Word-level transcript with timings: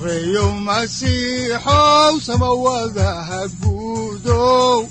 sareyow 0.00 0.52
masiixow 0.66 2.14
samawadaha 2.26 3.40
guudow 3.60 4.88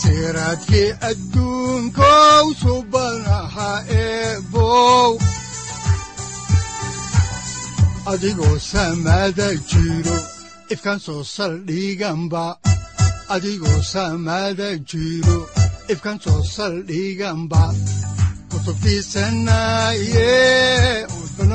siraadkii 0.00 0.90
adduunkow 1.10 2.44
subanaha 2.62 3.70
eebow 3.90 5.18
adigoo 8.12 8.58
samaada 8.70 9.48
soo 11.04 11.22
saldhiganba 11.34 12.44
adigoo 13.34 13.82
kutubtiisanaye 18.50 20.30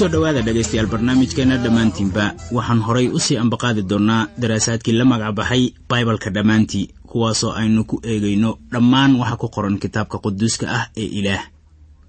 ku 0.00 0.08
soo 0.08 0.12
dhowaada 0.16 0.40
dhegaystayaal 0.40 0.88
barnaamijkeenna 0.88 1.56
dhammaantiinba 1.60 2.24
waxaan 2.56 2.80
horay 2.86 3.08
u 3.12 3.18
sii 3.20 3.36
ambaqaadi 3.36 3.82
doonnaa 3.90 4.28
daraasaadkii 4.40 4.92
la 4.96 5.04
magacbaxay 5.04 5.64
baibalka 5.88 6.30
dhammaantii 6.36 6.88
kuwaasoo 7.10 7.52
aynu 7.52 7.84
ku 7.84 8.00
eegayno 8.12 8.50
dhammaan 8.72 9.16
waxa 9.20 9.36
ku 9.36 9.48
qoran 9.54 9.76
kitaabka 9.78 10.18
quduuska 10.24 10.66
ah 10.76 10.84
ee 10.96 11.04
ilaah. 11.20 11.44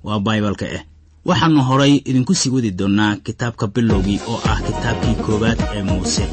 Waa 0.03 0.19
baibalka 0.19 0.65
ah 0.77 0.83
waxaannu 1.25 1.61
horay 1.69 1.93
idinku 2.09 2.33
sii 2.35 2.53
wadi 2.55 2.71
doonnaa 2.71 3.15
kitaabka 3.15 3.67
bilowgii 3.67 4.19
oo 4.27 4.39
ah 4.51 4.59
kitaabkii 4.67 5.15
koowaad 5.25 5.59
ee 5.75 5.83
muuse 5.83 6.23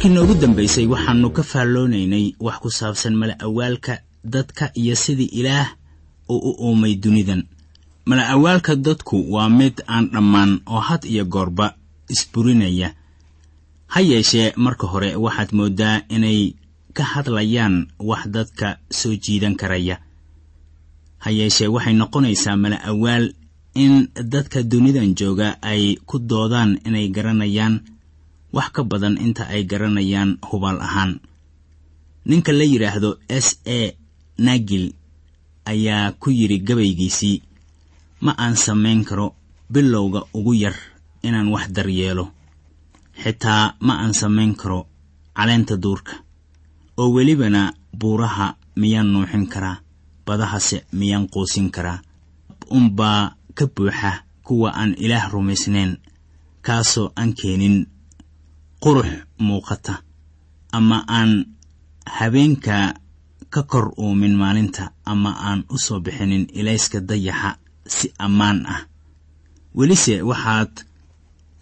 markii 0.00 0.14
noogu 0.14 0.34
dambaysay 0.40 0.86
waxaannu 0.86 1.30
ka 1.30 1.42
faalloonaynay 1.42 2.34
wax 2.40 2.58
ku 2.62 2.70
saabsan 2.70 3.14
mala-awaalka 3.14 3.98
dadka 4.24 4.70
iyo 4.74 4.94
sidii 4.96 5.24
ilaah 5.40 5.68
uu 6.28 6.38
u 6.38 6.52
uumay 6.68 6.94
dunidan. 6.94 7.44
Mala-awaalka 8.06 8.76
dadku 8.76 9.32
waa 9.32 9.48
mid 9.48 9.82
aan 9.86 10.08
dhammaan 10.12 10.60
oo 10.66 10.80
had 10.80 11.04
iyo 11.04 11.24
goorba 11.24 11.74
isburinaya. 12.08 12.94
Ha 13.86 14.00
yeeshee 14.00 14.52
marka 14.56 14.86
hore 14.86 15.16
waxaad 15.16 15.52
mooddaa 15.52 16.00
inay 16.08 16.54
ka 16.94 17.04
hadlayaan 17.04 17.86
wax 17.98 18.26
dadka 18.28 18.78
soo 18.90 19.14
jiidan 19.16 19.56
karaya. 19.56 19.98
Ha 21.18 21.30
yeeshee 21.30 21.68
waxay 21.68 21.92
noqonaysaa 21.94 22.56
mala-awaal 22.56 23.34
in 23.74 24.08
dadka 24.24 24.62
dunidan 24.62 25.14
jooga 25.14 25.58
ay 25.62 25.96
ku 26.06 26.18
doodaan 26.18 26.80
inay 26.86 27.08
garanayaan 27.08 27.80
wax 28.52 28.68
ka 28.74 28.82
badan 28.84 29.16
inta 29.18 29.44
ay 29.48 29.62
garanayaan 29.70 30.38
hubaal 30.48 30.80
ahaan. 30.86 31.20
Ninka 32.28 32.52
la 32.52 32.64
yidhaahdo 32.64 33.10
s 33.28 33.48
a 33.66 33.78
nagil 34.38 34.92
ayaa 35.64 36.12
ku 36.20 36.30
yidhi 36.30 36.58
gabaygiisii 36.66 37.42
ma 38.24 38.32
aan 38.38 38.56
samayn 38.56 39.04
karo 39.08 39.34
bilowga 39.72 40.20
ugu 40.34 40.54
yar 40.54 40.76
inaan 41.22 41.48
wax 41.54 41.70
daryeelo. 41.76 42.24
Xitaa 43.22 43.74
ma 43.86 43.94
aan 44.02 44.14
samayn 44.14 44.54
karo 44.60 44.86
caleenta 45.36 45.76
duurka 45.82 46.12
oo 47.00 47.08
welibana 47.14 47.72
buuraha 48.00 48.56
miyaan 48.76 49.08
nuuxin 49.12 49.46
karaa 49.52 49.80
badahase 50.26 50.84
miyaan 50.92 51.28
quusin 51.32 51.70
karaa. 51.70 52.02
Unbaa 52.70 53.34
ka 53.54 53.64
buuxa 53.66 54.12
kuwa 54.46 54.70
aan 54.80 54.94
ilaah 54.98 55.26
rumaysnayn 55.32 55.96
kaasoo 56.62 57.12
aan 57.16 57.32
keenin 57.34 57.86
qurux 58.82 59.08
muuqata 59.46 59.94
ama 60.72 60.98
aan 61.08 61.30
habeenka 62.16 62.94
ka 63.52 63.62
kor 63.70 63.86
uumin 63.98 64.34
maalinta 64.40 64.84
ama 65.04 65.30
aan 65.48 65.60
u 65.68 65.76
soo 65.78 66.00
bixinin 66.04 66.46
ilayska 66.58 67.00
dayaxa 67.08 67.50
si 67.86 68.06
ammaan 68.18 68.58
ah. 68.74 68.82
Welise 69.76 70.22
waxaad 70.22 70.72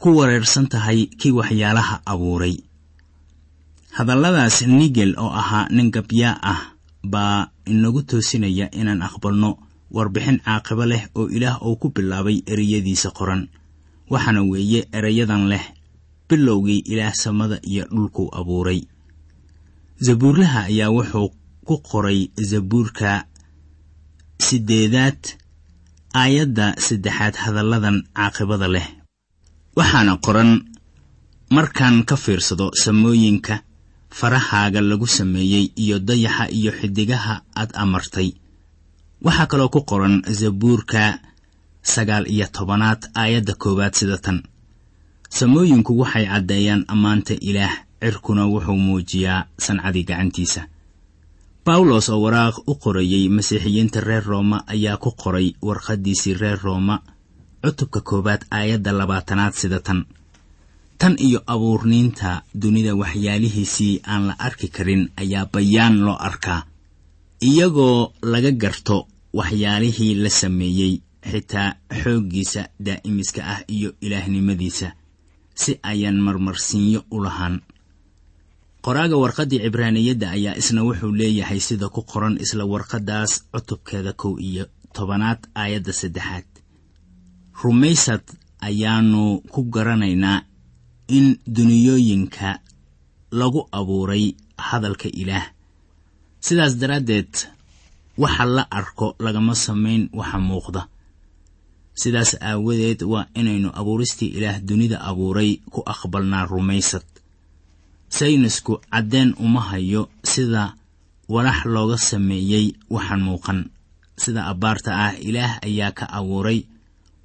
ku 0.00 0.08
wareersan 0.18 0.66
tahay 0.72 1.06
kii 1.20 1.32
waxyaalaha 1.38 1.96
abuuray. 2.12 2.56
Hadalladaas 3.96 4.62
nigel 4.78 5.12
oo 5.18 5.32
ahaa 5.40 5.66
nin 5.70 5.90
gabyaa 5.90 6.36
ah 6.52 6.60
baa 7.12 7.48
inagu 7.66 8.02
toosinaya 8.08 8.66
inaan 8.80 9.02
aqbalno 9.02 9.50
warbixin 9.96 10.38
caaqibo 10.44 10.84
leh 10.86 11.02
oo 11.18 11.26
ilaah 11.36 11.56
uu 11.66 11.76
ku 11.80 11.88
bilaabay 11.96 12.36
ereyadiisa 12.52 13.10
qoran. 13.18 13.48
Waxaana 14.10 14.40
weeye 14.50 14.80
ereyadan 14.92 15.48
leh 15.52 15.64
bilowgii 16.28 16.82
ilaah 16.92 17.14
samada 17.14 17.58
iyo 17.62 17.84
dhulkuu 17.90 18.28
abuuray. 18.40 18.80
Zabuurlaha 20.00 20.60
ayaa 20.70 20.90
wuxuu 20.96 21.28
ku 21.66 21.74
qoray 21.90 22.20
zabuurka 22.50 23.24
siddeedaad 24.46 25.20
aayadda 26.14 26.66
saddexaad 26.86 27.34
hadalladan 27.44 27.96
caaqibada 28.16 28.68
leh. 28.74 28.86
Waxaana 29.76 30.16
qoran 30.26 30.50
markaan 31.56 32.04
ka 32.08 32.16
fiirsado 32.16 32.66
samooyinka 32.82 33.54
farahaaga 34.18 34.80
lagu 34.80 35.06
sameeyey 35.06 35.64
iyo 35.82 35.98
dayaxa 36.08 36.44
iyo 36.58 36.72
xidigaha 36.78 37.34
aad 37.60 37.70
amartay. 37.82 38.28
Waxaa 39.24 39.46
kaloo 39.50 39.68
ku 39.74 39.80
qoran 39.90 40.22
zabuurka 40.40 41.18
sagaal 41.82 42.24
iyo 42.34 42.46
tobanaad 42.56 43.00
aayadda 43.20 43.54
koowaad 43.62 43.94
sida 43.98 44.18
tan 44.24 44.38
samooyinku 45.28 45.92
waxay 46.00 46.26
caddeeyaan 46.26 46.84
ammaanta 46.88 47.34
ilaah 47.40 47.74
cirkuna 48.02 48.46
wuxuu 48.46 48.76
muujiyaa 48.76 49.46
sancadii 49.58 50.04
gacantiisa. 50.04 50.62
Bawlos 51.64 52.08
oo 52.08 52.20
waraaq 52.22 52.56
u 52.66 52.74
qorayey 52.74 53.28
masiixiyiinta 53.28 54.00
reer 54.00 54.24
rooma 54.24 54.62
ayaa 54.66 54.96
ku 54.96 55.10
qoray 55.22 55.52
warqaddiisii 55.62 56.34
reer 56.34 56.58
rooma 56.62 57.02
cutubka 57.64 58.00
koowaad 58.00 58.42
aayadda 58.50 58.92
labaatanaad 58.92 59.52
sida 59.54 59.80
tan. 59.80 60.04
Tan 60.98 61.14
iyo 61.18 61.42
abuurniinta 61.46 62.42
dunida 62.54 62.94
waxyaalihiisii 62.96 64.00
aan 64.06 64.26
la 64.26 64.34
arki 64.38 64.68
karin 64.68 65.08
ayaa 65.16 65.46
bayaan 65.52 66.00
loo 66.04 66.16
arkaa. 66.28 66.62
Iyagoo 67.42 68.12
laga 68.22 68.50
garto 68.52 69.06
waxyaalihii 69.34 70.14
la 70.14 70.30
sameeyey 70.30 71.00
xitaa 71.30 71.74
xooggiisa 72.02 72.62
daa'imiska 72.84 73.40
ah 73.52 73.60
iyo 73.68 73.92
ilaahnimadiisa 74.00 74.92
si 75.60 75.72
ayaan 75.90 76.18
marmarsiinyo 76.26 77.00
u 77.10 77.18
lahaan. 77.24 77.56
Qoraaga 78.84 79.16
warqaddii 79.22 79.60
cibraaniyadda 79.64 80.26
ayaa 80.36 80.58
isna 80.60 80.80
wuxuu 80.86 81.12
leeyahay 81.20 81.60
sida 81.68 81.86
ku 81.94 82.00
qoran 82.10 82.34
isla 82.44 82.64
warqaddaas 82.72 83.32
cutubkeeda 83.52 84.12
kow 84.20 84.32
iyo 84.48 84.64
tobanaad 84.96 85.40
aayadda 85.62 85.92
saddexaad. 86.00 86.46
Rumaysad 87.62 88.24
ayaannu 88.68 89.22
ku 89.52 89.60
garanaynaa 89.74 90.38
in 91.16 91.26
duniyooyinka 91.56 92.50
lagu 93.40 93.60
abuuray 93.78 94.24
hadalka 94.68 95.08
ilaah. 95.22 95.46
Sidaas 96.46 96.74
daraaddeed 96.80 97.32
waxa 98.22 98.44
la 98.56 98.62
arko 98.78 99.06
lagama 99.24 99.54
samayn 99.54 100.02
waxa 100.18 100.38
muuqda 100.48 100.82
sidaas 102.02 102.30
aawadeed 102.48 103.00
waa 103.12 103.26
inaynu 103.40 103.68
abuuristii 103.80 104.30
ilaah 104.38 104.58
dunida 104.68 104.98
abuuray 105.10 105.50
ku 105.72 105.80
aqbalnaa 105.92 106.44
rumaysad. 106.52 107.06
Saynisku 108.08 108.80
caddeen 108.92 109.34
uma 109.38 109.60
hayo 109.70 110.08
sida 110.24 110.74
walax 111.28 111.58
looga 111.74 111.96
sameeyey 111.98 112.66
waxaan 112.90 113.22
muuqan. 113.28 113.58
Sida 114.22 114.46
abbaarta 114.52 114.90
ah 115.06 115.14
ilaah 115.28 115.58
ayaa 115.66 115.92
ka 115.98 116.04
abuuray 116.18 116.58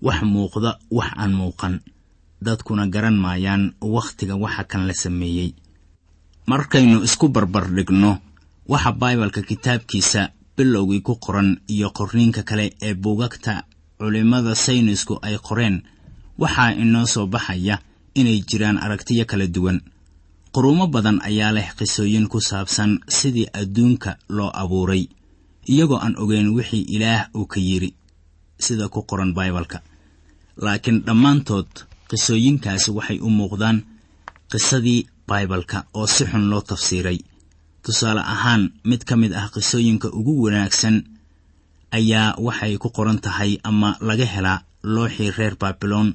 wax 0.01 0.19
muuqda 0.33 0.71
wax 0.91 1.09
aan 1.21 1.33
muuqan. 1.39 1.79
Dadkuna 2.45 2.87
garan 2.93 3.15
maayaan 3.23 3.63
wakhtiga 3.81 4.35
waxa 4.35 4.63
kan 4.63 4.87
la 4.87 4.93
sameeyey. 4.93 5.49
Markaynu 6.47 7.03
isku 7.07 7.27
barbar 7.29 7.65
dhigno 7.75 8.11
waxa 8.67 8.91
baibalka 8.91 9.41
kitaabkiisa 9.41 10.21
bilowgii 10.57 11.01
ku 11.01 11.15
qoran 11.15 11.49
iyo 11.67 11.89
qorniinka 11.97 12.43
kale 12.43 12.65
ee 12.81 12.93
buugagta 12.93 13.63
culimmada 13.99 14.55
saynisku 14.55 15.13
ay 15.21 15.37
qoreen 15.47 15.75
waxaa 16.41 16.71
inoo 16.81 17.05
soo 17.13 17.27
baxaya 17.33 17.75
inay 18.19 18.39
jiraan 18.49 18.77
aragtiyo 18.77 19.25
kala 19.25 19.47
duwan. 19.47 19.81
Quruumo 20.53 20.85
badan 20.87 21.17
ayaa 21.29 21.51
leh 21.57 21.69
qisooyin 21.77 22.27
ku 22.31 22.37
saabsan 22.49 22.99
sidii 23.17 23.47
adduunka 23.59 24.11
loo 24.29 24.51
abuuray 24.61 25.03
iyagoo 25.71 25.97
aan 26.05 26.15
ogeyn 26.23 26.49
wixii 26.55 26.85
ilaah 26.95 27.29
uu 27.37 27.45
ka 27.51 27.59
yidhi 27.59 27.89
sida 28.59 28.85
ku 28.93 29.01
qoran 29.09 29.33
baibalka 29.33 29.81
laakiin 30.63 31.01
dhammaantood 31.05 31.69
qisooyinkaasi 32.09 32.89
waxay 32.97 33.19
u 33.25 33.29
muuqdaan 33.29 33.77
qisadii 34.51 35.07
baibalka 35.27 35.77
oo 35.93 36.07
si 36.07 36.23
xun 36.29 36.45
loo 36.51 36.61
tafsiiray. 36.61 37.19
Tusaale 37.83 38.21
ahaan 38.33 38.63
mid 38.89 39.01
ka 39.09 39.15
mid 39.15 39.33
ah 39.33 39.49
qisooyinka 39.53 40.07
ugu 40.13 40.33
wanaagsan 40.43 40.95
ayaa 41.97 42.35
waxay 42.45 42.73
ku 42.81 42.89
qoran 42.95 43.19
tahay 43.25 43.51
ama 43.69 43.89
laga 44.07 44.25
helaa 44.33 44.59
looxii 44.93 45.31
reer 45.37 45.55
baabiloon 45.61 46.09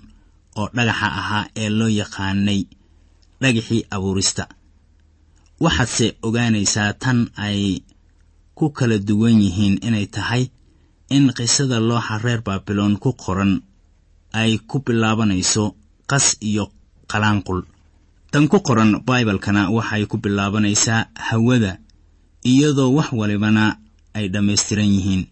oo 0.61 0.67
dhagaxa 0.77 1.09
ahaa 1.21 1.45
ee 1.63 1.69
loo 1.79 1.91
yaqaanay 2.01 2.61
dhagaxii 3.43 3.83
abuurista. 3.95 4.45
Waxaadse 5.65 6.07
ogaanaysaa 6.27 6.93
tan 7.03 7.19
ay 7.47 7.61
ku 8.59 8.67
kala 8.77 8.97
duwan 9.09 9.37
yihiin 9.45 9.77
inay 9.87 10.07
tahay 10.17 10.45
in 11.17 11.25
qisada 11.37 11.79
looxa 11.89 12.15
reer 12.25 12.41
baabiloon 12.47 12.95
ku 13.03 13.11
qoran 13.23 13.53
ay 14.41 14.53
ku 14.71 14.77
bilaabanayso 14.87 15.65
qas 16.11 16.27
iyo 16.51 16.65
qalaanqul. 17.11 17.61
Tan 18.33 18.45
ku 18.53 18.59
qoran 18.67 18.91
baibalkana 19.09 19.63
waxay 19.77 20.03
ku 20.11 20.17
bilaabanaysaa 20.25 21.01
hawada 21.29 21.73
iyadoo 22.51 22.91
wax 22.97 23.09
walibana 23.21 23.65
ay 24.17 24.27
dhammaystiran 24.33 24.91
yihiin 24.95 25.23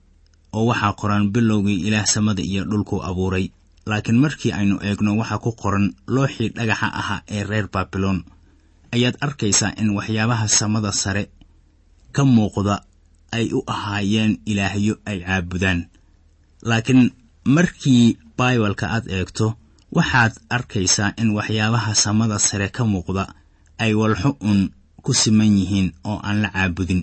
oo 0.56 0.64
waxaa 0.70 0.92
qoran 1.00 1.25
bilowgii 1.34 1.78
ilaah 1.86 2.06
samada 2.14 2.42
iyo 2.50 2.62
dhulku 2.70 2.96
abuuray. 3.08 3.46
Laakiin 3.90 4.18
markii 4.25 4.52
aynu 4.58 4.76
eegno 4.88 5.10
waxaa 5.20 5.38
ku 5.44 5.50
qoran 5.62 5.86
looxii 6.14 6.48
dhagaxa 6.56 6.88
ahaa 7.00 7.20
ee 7.34 7.42
reer 7.50 7.66
baabiloon 7.75 8.18
ayaad 8.94 9.16
arkaysaa 9.26 9.72
in 9.80 9.88
waxyaabaha 9.96 10.46
samada 10.58 10.90
sare 11.02 11.25
ka 12.14 12.22
muuqda 12.34 12.75
ay 13.36 13.46
u 13.52 13.60
ahaayeen 13.75 14.32
ilaahyo 14.50 14.94
ay 15.10 15.18
caabudaan. 15.26 15.80
Laakiin 16.68 17.02
markii 17.54 18.04
baibalka 18.38 18.86
aad 18.94 19.06
eegto 19.16 19.46
waxaad 19.96 20.32
arkaysaa 20.56 21.10
in 21.20 21.28
waxyaabaha 21.36 21.92
samada 22.04 22.38
sare 22.48 22.68
ka 22.76 22.82
muuqda 22.92 23.25
ay 23.78 23.92
walxo 24.00 24.30
un 24.50 24.60
ku 25.04 25.12
siman 25.14 25.52
yihiin 25.58 25.88
oo 26.10 26.18
aan 26.26 26.38
la 26.42 26.48
caabudin 26.54 27.02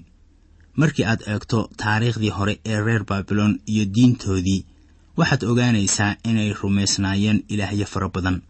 markii 0.75 1.05
aad 1.05 1.21
eegto 1.31 1.69
taariikhdii 1.77 2.29
hore 2.37 2.59
ee 2.65 2.79
reer 2.85 3.03
baabiloon 3.09 3.59
iyo 3.71 3.85
diintoodii 3.95 4.65
waxaad 5.17 5.43
ogaanaysaa 5.51 6.15
inay 6.29 6.53
rumaysnaayeen 6.61 7.43
ilaahyo 7.53 7.85
fara 7.85 8.09
badan. 8.09 8.41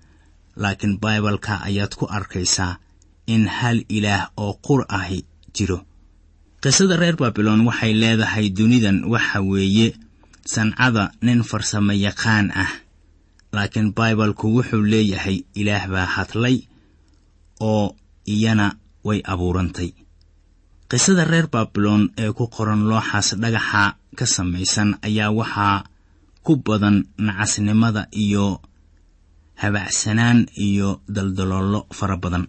Laakiin 0.55 0.99
baibalka 1.03 1.53
ayaad 1.67 1.93
ku 1.99 2.05
arkaysaa 2.17 2.77
in 3.27 3.47
hal 3.47 3.77
ilaah 3.89 4.29
oo 4.37 4.53
qur 4.67 4.85
ahi 4.89 5.25
jiro. 5.55 5.79
Qisada 6.61 6.95
reer 6.97 7.15
baabiloon 7.21 7.65
waxay 7.67 7.93
leedahay 7.93 8.49
dunidan 8.57 9.03
waxa 9.13 9.41
weeye 9.41 9.87
sancada 10.45 11.11
nin 11.21 11.43
farsamo 11.43 11.93
yaqaan 12.05 12.51
ah. 12.63 12.71
Laakiin 13.53 13.93
baibalku 13.97 14.47
wuxuu 14.55 14.81
leeyahay 14.93 15.37
ilaah 15.55 15.87
baa 15.93 16.05
hadlay 16.15 16.57
oo 17.59 17.95
iyana 18.33 18.75
way 19.03 19.19
abuurantay 19.31 19.89
qisada 20.93 21.23
reer 21.25 21.47
baabiloon 21.53 22.03
ee 22.23 22.31
ku 22.37 22.45
qoran 22.55 22.81
looxaas 22.89 23.29
dhagaxa 23.41 23.83
ka 24.17 24.25
samaysan 24.35 24.89
ayaa 25.07 25.31
waxaa 25.39 25.77
ku 26.45 26.53
badan 26.65 26.97
nacasnimada 27.25 28.01
iyo 28.23 28.45
habacsanaan 29.61 30.39
iyo 30.67 31.01
daldaloollo 31.15 31.79
fara 31.97 32.17
badan. 32.23 32.45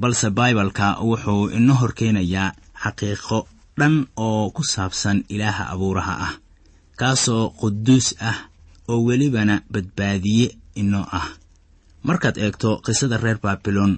Balse 0.00 0.28
baibalka 0.38 0.86
wuxuu 1.08 1.48
ino 1.56 1.74
horkeenayaa 1.80 2.52
xaqiiqo 2.82 3.38
dhan 3.78 3.94
oo 4.26 4.50
ku 4.56 4.62
saabsan 4.72 5.24
ilaaha 5.34 5.64
abuuraha 5.72 6.14
ah 6.26 6.34
kaasoo 7.00 7.44
quduus 7.60 8.06
ah 8.20 8.38
oo 8.90 9.00
welibana 9.08 9.54
badbaadiye 9.72 10.46
inoo 10.80 11.06
ah. 11.18 11.28
Markaad 12.06 12.36
eegto 12.44 12.70
qisada 12.84 13.16
reer 13.16 13.38
baabilon 13.44 13.92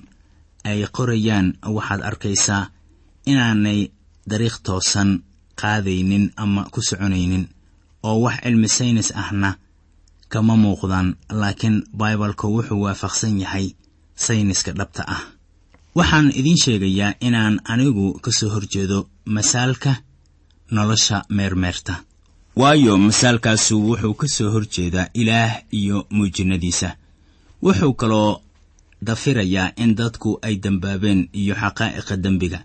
ay 0.68 0.86
qorayaan 0.96 1.46
waxaad 1.76 2.00
arkaysaa 2.08 2.70
inaanay 3.32 3.80
dariiq 4.30 4.56
toosan 4.66 5.10
qaadaynin 5.60 6.24
ama 6.42 6.62
ku 6.72 6.80
soconaynin 6.88 7.44
oo 8.08 8.16
wax 8.24 8.36
cilmi 8.44 8.68
saynis 8.76 9.08
ahna 9.22 9.50
kama 10.32 10.54
muuqdaan 10.62 11.08
laakiin 11.40 11.76
baibalku 11.98 12.46
wuxuu 12.54 12.80
waafaqsan 12.84 13.34
yahay 13.42 13.66
sayniska 14.24 14.72
dhabta 14.78 15.02
ah. 15.14 15.22
Waxaan 15.98 16.28
idiin 16.38 16.58
sheegayaa 16.64 17.12
inaan 17.26 17.54
anigu 17.72 18.06
ka 18.24 18.30
soo 18.38 18.50
horjeedo 18.54 18.98
masaalka 19.34 19.92
nolosha 20.70 21.24
meermeerta. 21.36 21.94
Waayo 22.60 22.92
masaalkaasu 23.06 23.74
wuxuu 23.88 24.14
ka 24.20 24.26
soo 24.36 24.50
horjeedaa 24.54 25.06
ilaah 25.20 25.52
iyo 25.72 26.06
muujinadiisa. 26.10 26.88
Wuxuu 27.64 27.92
kaloo 28.00 28.40
dafirayaa 29.06 29.72
in 29.76 29.94
dadku 29.98 30.38
ay 30.42 30.54
dembaabeen 30.62 31.20
iyo 31.40 31.54
xaqaa'iqa 31.62 32.14
dembiga 32.24 32.58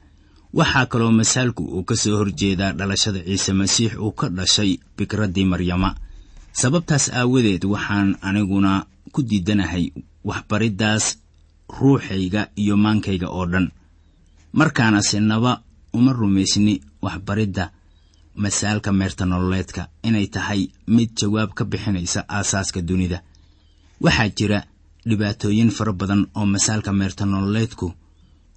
waxaa 0.53 0.85
kaloo 0.91 1.11
masaalku 1.19 1.63
uu 1.75 1.83
ka 1.89 1.95
soo 1.95 2.17
horjeedaa 2.19 2.71
dhalashada 2.77 3.19
ciise 3.27 3.53
masiix 3.61 3.91
uu 4.05 4.11
ka 4.19 4.27
dhashay 4.37 4.71
fikraddii 4.97 5.45
maryama. 5.51 5.89
Sababtaas 6.61 7.05
aawadeed 7.19 7.63
waxaan 7.73 8.09
aniguna 8.27 8.71
ku 9.13 9.19
diidanahay 9.29 9.85
waxbariddaas 10.29 11.05
ruuxayga 11.79 12.41
iyo 12.61 12.75
maankayga 12.77 13.27
oo 13.29 13.45
dhan. 13.51 13.67
Markaana 14.53 15.01
sinaba 15.01 15.61
uma 15.93 16.11
rumaysni 16.13 16.81
waxbaridda 17.01 17.71
masaalka 18.35 18.91
meerta 18.99 19.25
nololeedka 19.25 19.87
inay 20.07 20.27
tahay 20.27 20.61
mid 20.87 21.09
jawaab 21.19 21.51
ka 21.57 21.63
bixinaysa 21.65 22.25
aasaaska 22.29 22.81
dunida. 22.81 23.19
Waxaa 24.01 24.29
jira 24.37 24.59
dhibaatooyin 25.09 25.71
fara 25.77 25.93
badan 25.93 26.21
oo 26.35 26.45
masaalka 26.45 26.91
meerta 26.93 27.25
nololeedku 27.25 27.87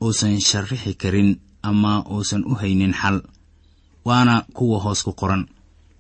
uusan 0.01 0.41
sharrixi 0.41 0.95
karin 1.03 1.31
ama 1.69 1.93
uusan 2.13 2.43
u 2.51 2.55
haynin 2.61 2.95
xal 3.01 3.17
waana 4.09 4.35
kuwa 4.57 4.79
hoos 4.85 5.01
ku 5.07 5.13
qoran. 5.21 5.43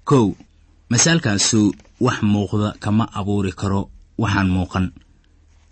Kow 0.09 0.27
masaalkaasu 0.91 1.61
wax 2.01 2.19
muuqda 2.23 2.69
kama 2.83 3.05
abuuri 3.19 3.53
karo 3.61 3.91
waxaan 4.23 4.49
muuqan. 4.55 4.87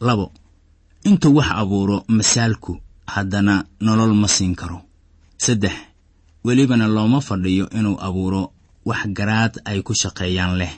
Labo 0.07 0.27
intuu 1.09 1.35
wax 1.39 1.49
abuuro 1.63 1.97
masaalku 2.09 2.73
haddana 3.13 3.55
nolol 3.87 4.15
ma 4.23 4.29
siin 4.29 4.55
karo. 4.61 4.79
Saddex 5.45 5.73
welibana 6.45 6.87
looma 6.89 7.21
fadhiyo 7.21 7.67
inuu 7.79 7.97
abuuro 8.07 8.43
wax 8.89 9.01
garaad 9.17 9.55
ay 9.65 9.79
ku 9.87 9.93
shaqeeyaan 10.01 10.55
leh 10.61 10.73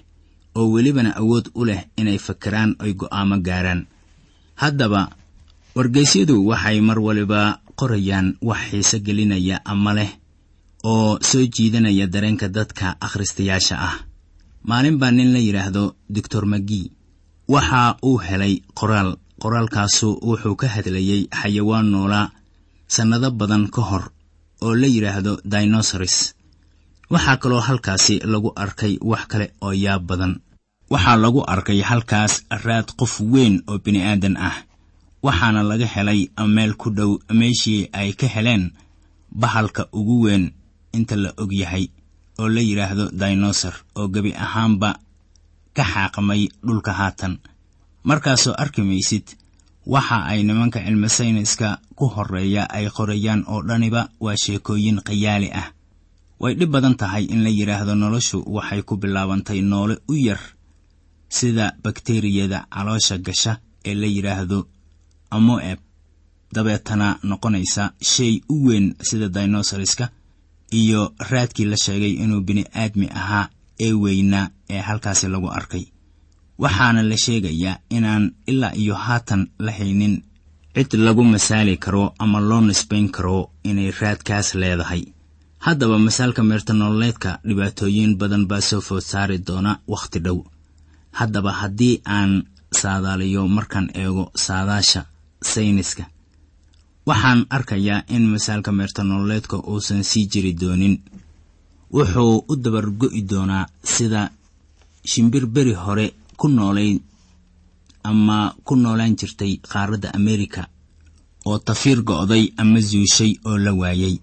oo 0.57 0.67
welibana 0.75 1.11
awood 1.21 1.47
u 1.55 1.65
leh 1.69 1.81
inay 2.01 2.19
fakiraan 2.27 2.71
oy 2.83 2.93
go'aamo 3.01 3.37
gaaraan. 3.47 3.81
Haddaba 4.61 5.03
wargaysyadu 5.77 6.47
waxay 6.49 6.81
mar 6.81 6.99
waliba 7.07 7.59
qorayaan 7.79 8.29
wax 8.49 8.61
xiise 8.71 8.97
gelinaya 9.07 9.57
ama 9.73 9.93
leh 9.99 10.11
oo 10.85 11.19
soo 11.29 11.45
jiidanaya 11.55 12.07
dareenka 12.07 12.49
dadka 12.49 12.97
akhristayaasha 13.07 13.77
ah. 13.89 13.97
Maalin 14.69 14.99
baa 15.01 15.11
nin 15.17 15.33
la 15.35 15.39
yidhaahdo 15.47 15.85
doctor 16.15 16.45
magi 16.47 16.83
waxa 17.49 17.97
uu 18.09 18.19
helay 18.29 18.55
qoraal. 18.79 19.11
Qoraalkaasu 19.43 20.09
wuxuu 20.29 20.57
ka 20.61 20.67
hadlayey 20.75 21.29
xayawaan 21.41 21.87
noolaa 21.93 22.33
sannado 22.95 23.31
badan 23.31 23.65
ka 23.75 23.83
hor 23.89 24.05
oo 24.65 24.75
la 24.81 24.87
yidhaahdo 24.95 25.33
dinosaris 25.53 26.17
waxaa 27.13 27.37
kaloo 27.43 27.61
halkaasi 27.69 28.15
lagu 28.33 28.51
arkay 28.57 28.95
wax 29.11 29.23
kale 29.31 29.47
oo 29.61 29.73
yaab 29.85 30.03
badan. 30.09 30.33
Waxaa 30.91 31.17
lagu 31.25 31.41
arkay 31.55 31.81
halkaas 31.91 32.35
raad 32.65 32.89
qof 32.99 33.21
weyn 33.33 33.55
oo 33.69 33.79
bini'aadan 33.85 34.37
ah 34.49 34.57
waxaana 35.23 35.63
laga 35.63 35.87
helay 35.87 36.21
meel 36.47 36.75
ku 36.77 36.91
dhow 36.91 37.19
meeshii 37.33 37.89
ay 37.93 38.13
ka 38.13 38.27
heleen 38.27 38.73
bahalka 39.31 39.89
ugu 39.93 40.17
weyn 40.25 40.53
inta 40.93 41.17
la 41.17 41.31
og 41.37 41.53
yahay 41.53 41.89
oo 42.39 42.49
la 42.49 42.61
yidhaahdo 42.61 43.11
dinosor 43.21 43.75
oo 43.97 44.09
gebi 44.09 44.33
ahaanba 44.35 44.91
ka 45.77 45.85
xaaqmay 45.85 46.49
dhulka 46.67 46.93
haatan. 46.93 47.39
Markaasoo 48.05 48.55
arki 48.63 48.83
maysid 48.83 49.27
waxa 49.87 50.25
ay 50.31 50.43
nimanka 50.43 50.81
cilmi 50.85 51.09
sayniska 51.09 51.81
ku 51.95 52.07
horreeya 52.15 52.63
ay 52.71 52.87
qorayaan 52.97 53.45
oo 53.49 53.63
dhaniba 53.69 54.09
waa 54.21 54.37
sheekooyin 54.37 55.01
khayaali 55.07 55.51
ah. 55.53 55.73
Way 56.41 56.55
dhib 56.55 56.71
badan 56.71 56.97
tahay 56.97 57.25
in 57.25 57.43
la 57.45 57.51
yidhaahdo 57.51 57.95
noloshu 57.95 58.45
waxay 58.47 58.83
ku 58.83 58.97
bilaabantay 58.97 59.61
noole 59.63 59.97
u 60.09 60.15
yar 60.15 60.41
sida 61.29 61.73
bakteriyada 61.83 62.67
caloosha 62.71 63.19
gasha 63.19 63.53
ee 63.85 63.95
la 63.95 64.07
yidhaahdo 64.07 64.59
amoeb 65.37 65.79
dabeetana 66.55 67.09
noqonaysa 67.31 67.85
shay 68.13 68.35
u 68.49 68.57
weyn 68.67 68.87
sida 69.09 69.29
dinosariska 69.29 70.07
iyo 70.81 71.03
raadkii 71.31 71.65
la 71.71 71.77
sheegay 71.85 72.13
inuu 72.23 72.41
bini'aadmi 72.49 73.07
ahaa 73.21 73.49
ee 73.87 73.93
weynaa 73.93 74.47
ee 74.71 74.81
halkaasi 74.89 75.29
lagu 75.29 75.49
arkay. 75.59 75.85
Waxaana 76.63 77.03
la 77.11 77.17
sheegayaa 77.25 77.79
inaan 77.97 78.25
ilaa 78.47 78.73
iyo 78.83 78.95
haatan 78.95 79.43
la 79.59 79.73
haynin 79.79 80.15
cid 80.75 80.93
lagu 81.07 81.25
masaali 81.25 81.77
karo 81.77 82.15
ama 82.19 82.41
loo 82.41 82.61
nisbayn 82.61 83.09
karo 83.17 83.51
inay 83.65 83.91
raadkaas 84.01 84.55
leedahay. 84.55 85.03
Haddaba 85.59 85.99
masaalka 85.99 86.43
meerta 86.43 86.73
nololeedka 86.73 87.31
dhibaatooyin 87.49 88.17
badan 88.21 88.45
baa 88.51 88.61
soo 88.61 88.81
food 88.81 89.01
saari 89.11 89.39
doona 89.47 89.79
wakhti 89.89 90.19
dhow. 90.25 90.39
Haddaba 91.19 91.53
haddii 91.61 92.01
aan 92.17 92.33
saadaaliyo 92.81 93.49
markaan 93.49 93.89
eego 93.95 94.25
saadaasha 94.45 95.05
sayniska. 95.43 96.05
Waxaan 97.07 97.47
arkayaa 97.51 98.03
in 98.09 98.25
masaalka 98.33 98.73
meerta 98.73 99.05
nololeedka 99.05 99.57
uusan 99.57 100.05
sii 100.05 100.27
jiri 100.33 100.53
doonin. 100.61 101.03
Wuxuu 101.95 102.45
u 102.49 102.57
dabargo'i 102.57 103.23
doonaa 103.31 103.67
sida 103.85 104.31
shimbir 105.05 105.47
beri 105.47 105.73
hore 105.75 106.15
ku 106.37 106.49
noolayd 106.49 107.01
ama 108.05 108.55
ku 108.65 108.75
noolaan 108.77 109.17
jirtay 109.17 109.57
qaaradda 109.73 110.11
amerika 110.15 110.67
oo 111.47 111.59
tafiir 111.59 112.03
go'day 112.03 112.45
ama 112.57 112.81
suushay 112.83 113.33
oo 113.45 113.59
la 113.59 113.73
waayey 113.73 114.19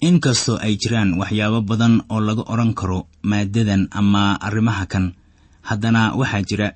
inkastoo 0.00 0.56
ay 0.66 0.76
jiraan 0.82 1.14
waxyaabo 1.20 1.60
badan 1.60 1.94
oo 2.08 2.20
laga 2.20 2.42
odhan 2.52 2.74
karo 2.74 3.06
maaddadan 3.22 3.88
ama 3.90 4.22
arrimaha 4.46 4.86
kan 4.86 5.06
haddana 5.68 6.02
waxaa 6.20 6.42
jira 6.48 6.68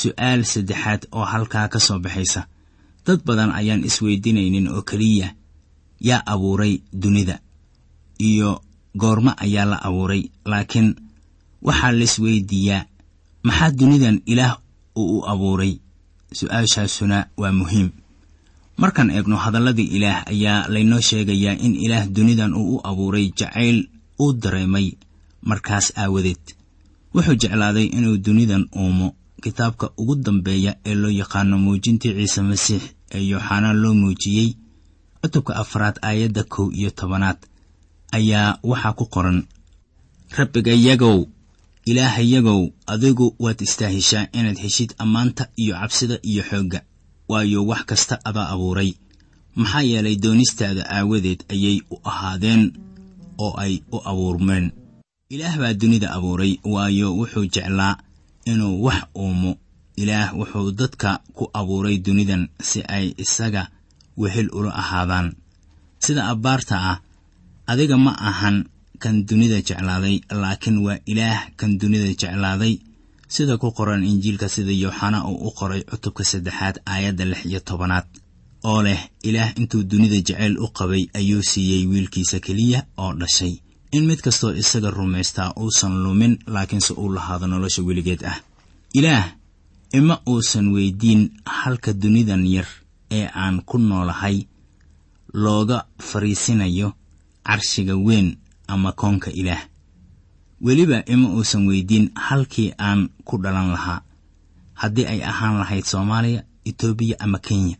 su'aal 0.00 0.44
saddexaad 0.52 1.02
oo 1.12 1.24
halkaa 1.32 1.68
ka 1.72 1.78
soo 1.80 1.98
baxaysa 2.04 2.40
dad 3.08 3.20
badan 3.24 3.50
ayaan 3.60 3.84
isweydiinaynin 3.88 4.68
oo 4.68 4.82
keliya 4.84 5.28
yaa 6.08 6.22
abuuray 6.32 6.74
dunida 7.02 7.40
iyo 8.28 8.60
goormo 9.00 9.32
ayaa 9.44 9.64
la 9.70 9.76
abuuray 9.88 10.22
laakiin 10.50 10.88
waxaa 11.66 11.92
laisweydiiyaa 11.98 12.84
maxaa 13.46 13.70
dunidan 13.78 14.16
ilaah 14.32 14.54
uu 14.96 15.18
u 15.18 15.26
abuuray? 15.32 15.72
Su'aashaasuna 16.38 17.18
waa 17.40 17.52
muhiim. 17.52 17.88
Markaan 18.76 19.10
eegno 19.10 19.36
hadalladii 19.36 19.88
ilaah 19.96 20.22
ayaa 20.32 20.68
laynoo 20.68 21.00
sheegayaa 21.00 21.56
in 21.66 21.74
ilaah 21.84 22.04
dunidan 22.16 22.52
uu 22.54 22.76
u 22.76 22.80
abuuray 22.84 23.30
jacayl 23.38 23.78
uu 24.20 24.32
dareemay 24.42 24.92
markaas 25.42 25.92
aawadeed. 25.96 26.44
Wuxuu 27.14 27.34
jeclaaday 27.40 27.86
inuu 27.96 28.16
dunidan 28.26 28.68
uumo. 28.76 29.14
Kitaabka 29.42 29.90
ugu 29.96 30.14
dambeeya 30.16 30.76
ee 30.84 30.94
loo 30.94 31.10
yaqaano 31.10 31.58
muujintii 31.58 32.12
ciise 32.14 32.42
masiix 32.42 32.82
ee 33.14 33.22
yooxanaan 33.30 33.76
loo 33.82 33.94
muujiyey 33.94 34.48
cutubka 35.22 35.52
afraad 35.62 35.96
aayadda 36.08 36.42
kow 36.44 36.66
iyo 36.78 36.90
tobanaad 36.90 37.38
ayaa 38.18 38.58
waxaa 38.70 38.92
ku 38.98 39.04
qoran 39.14 39.38
rabbigayagow 40.36 41.18
ilaahayagow 41.90 42.68
adigu 42.86 43.34
waad 43.38 43.60
istaahishaa 43.66 44.26
inaad 44.32 44.58
heshid 44.58 44.90
ammaanta 44.98 45.48
iyo 45.56 45.74
cabsida 45.80 46.18
iyo 46.22 46.42
xoogga 46.50 46.80
waayo 47.28 47.66
wax 47.66 47.84
kasta 47.84 48.18
adaa 48.24 48.48
abuuray. 48.48 48.92
Maxaa 49.56 49.82
yeelay 49.82 50.16
doonistaada 50.16 50.82
aawadeed 50.90 51.40
ayay 51.48 51.80
u 51.90 51.96
ahaadeen 52.04 52.72
oo 53.38 53.52
ay 53.56 53.80
u 53.92 53.98
abuurmeen. 54.04 54.70
Ilaah 55.28 55.56
baa 55.58 55.74
dunida 55.74 56.10
abuuray 56.16 56.52
waayo 56.64 57.16
wuxuu 57.16 57.46
jeclaa 57.54 57.96
inuu 58.44 58.82
wax 58.84 59.02
uumo 59.16 59.56
ilaah 60.02 60.28
wuxuu 60.38 60.70
dadka 60.80 61.10
ku 61.36 61.44
abuuray 61.60 61.96
dunidan 62.06 62.42
si 62.68 62.78
ay 62.96 63.06
isaga 63.24 63.62
wehel 64.20 64.48
ula 64.58 64.70
ahaadaan. 64.82 65.28
Sida 66.04 66.22
abbaarta 66.32 66.76
ah 66.90 66.98
adiga 67.70 67.96
ma 68.04 68.12
ahan 68.30 68.56
kan 69.02 69.16
dunida 69.28 69.58
jeclaaday 69.68 70.16
laakiin 70.42 70.78
waa 70.86 70.98
ilaah 71.12 71.40
kan 71.58 71.70
dunida 71.80 72.08
jeclaaday. 72.20 72.74
Sida 73.34 73.54
ku 73.60 73.68
qoran 73.76 74.02
injiilka 74.10 74.48
sida 74.54 74.72
yooxana 74.82 75.18
uu 75.30 75.38
u 75.48 75.50
qoray 75.58 75.82
cutubka 75.90 76.24
saddexaad 76.30 76.76
aayadda 76.92 77.24
lix 77.30 77.40
iyo 77.50 77.60
tobanaad. 77.68 78.06
Oo 78.68 78.80
leh 78.86 79.00
ilaah 79.28 79.50
intuu 79.60 79.82
dunida 79.90 80.16
jeceyl 80.26 80.54
u 80.64 80.66
qabay 80.78 81.02
ayuu 81.18 81.42
siiyey 81.50 81.86
wiilkiisa 81.90 82.40
keliya 82.40 82.80
oo 83.02 83.12
dhashay. 83.20 83.54
In 83.96 84.04
mid 84.08 84.20
kastoo 84.20 84.52
isaga 84.62 84.90
rumaystaa 84.90 85.52
uusan 85.62 85.94
lumin 86.04 86.34
laakiinse 86.54 86.92
uu 87.00 87.08
lahaado 87.16 87.46
nolosha 87.46 87.82
weligeed 87.88 88.22
ah. 88.30 88.38
Ilaah 88.98 89.24
ima 89.92 90.20
uusan 90.28 90.68
weyddiin 90.72 91.30
halka 91.46 91.92
dunidan 91.92 92.46
yar 92.46 92.66
ee 93.10 93.26
aan 93.34 93.62
ku 93.66 93.78
noolahay 93.78 94.46
looga 95.32 95.84
fadhiisinayo 95.98 96.92
carshiga 97.46 97.96
weyn 97.96 98.36
ama 98.68 98.92
koonka 98.92 99.30
ilaah. 99.30 99.62
Weliba 100.60 101.02
ima 101.06 101.28
uusan 101.28 101.66
weyddiin 101.68 102.10
halkii 102.14 102.72
aan 102.78 103.08
ku 103.24 103.38
dhalan 103.42 103.70
lahaa 103.72 104.02
haddii 104.74 105.06
ay 105.06 105.20
ahaan 105.24 105.58
lahayd 105.58 105.84
soomaaliya 105.84 106.42
etoobiya 106.64 107.16
ama 107.20 107.38
kenya. 107.38 107.76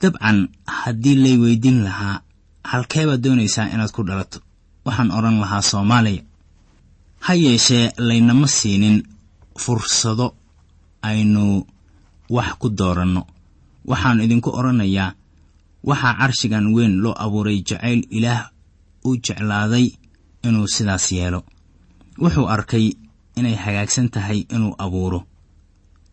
Dabcan 0.00 0.48
haddii 0.66 1.14
lay 1.14 1.36
weyddiin 1.38 1.84
lahaa 1.84 2.20
halkee 2.64 3.06
baad 3.06 3.20
doonaysaa 3.24 3.68
inaad 3.72 3.90
ku 3.92 4.02
dhalato. 4.04 4.40
Waxaan 4.84 5.10
odhan 5.10 5.40
lahaa 5.40 5.62
soomaaliya. 5.62 6.22
Ha 7.20 7.34
yeeshee 7.34 7.92
laynama 7.98 8.46
siinin 8.48 9.02
fursado 9.58 10.34
aynu 11.02 11.66
wax 12.30 12.50
ku 12.60 12.68
dooranno. 12.78 13.22
Waxaan 13.90 14.20
idinku 14.20 14.50
odhanayaa 14.58 15.14
waxaa 15.88 16.14
carshigan 16.20 16.66
weyn 16.74 16.94
loo 17.02 17.14
abuuray 17.24 17.58
jacayl 17.68 18.00
ilaah 18.10 18.50
u 19.04 19.16
jeclaaday 19.16 19.86
inuu 20.46 20.66
sidaas 20.74 21.12
yeelo. 21.12 21.40
Wuxuu 22.20 22.46
arkay 22.54 22.86
inay 23.36 23.56
hagaagsan 23.64 24.08
tahay 24.14 24.40
inuu 24.54 24.74
abuuro 24.78 25.20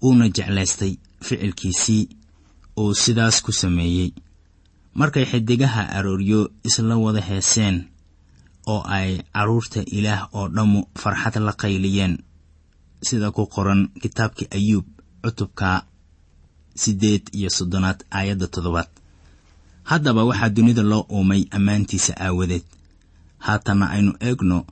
uuna 0.03 0.29
jeclaystay 0.29 0.93
ficilkiisii 1.25 2.09
uu 2.79 2.93
sidaas 2.95 3.41
ku 3.41 3.51
sameeyey. 3.51 4.11
Markay 4.93 5.25
xidigaha 5.25 5.81
arooryo 5.97 6.49
isla 6.63 6.95
wada 6.97 7.21
heeseen 7.21 7.77
oo 8.67 8.81
ay 8.97 9.09
carruurta 9.33 9.81
ilaah 9.97 10.29
oo 10.33 10.47
dhammu 10.55 10.79
farxad 11.01 11.35
la 11.47 11.53
qayliyeen 11.61 12.17
sida 13.01 13.31
ku 13.31 13.45
qoran 13.47 13.89
kitaabkii 14.01 14.47
ayuub 14.57 14.85
cutubka 15.23 15.83
siddeed 16.75 17.23
iyo 17.33 17.49
soddonaad 17.49 17.99
aayadda 18.11 18.47
toddobaad. 18.47 18.89
Haddaba 19.83 20.23
waxaa 20.29 20.49
dunida 20.49 20.83
loo 20.83 21.05
uumay 21.11 21.43
ammaantiisa 21.51 22.13
aawadeed. 22.19 22.63
Haatanna 23.37 23.89
aynu 23.89 24.13
eegno 24.27 24.65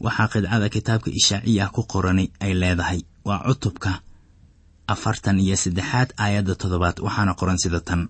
waxaa 0.00 0.28
qidcada 0.32 0.68
kitaabka 0.68 1.10
ishaaciya 1.10 1.68
ku 1.74 1.82
qorani 1.92 2.30
ay 2.40 2.54
leedahay. 2.54 3.00
Waa 3.24 3.44
cutubka 3.46 4.00
afartan 4.86 5.40
iyo 5.40 5.56
saddexaad 5.56 6.10
aayadda 6.16 6.54
toddobaad 6.54 6.96
waxaana 7.00 7.34
qoran 7.34 7.58
sida 7.58 7.80
tan. 7.80 8.08